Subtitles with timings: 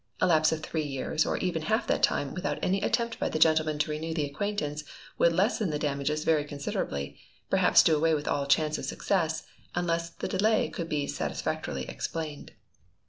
[0.19, 3.37] A lapse of three years, or even half that time, without any attempt by the
[3.37, 4.83] gentleman to renew the acquaintance,
[5.19, 7.19] would lessen the damages very considerably
[7.51, 9.43] perhaps do away with all chance of success,
[9.75, 12.53] unless the delay could be satisfactorily explained.